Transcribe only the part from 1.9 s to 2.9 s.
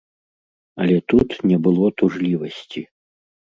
тужлівасці.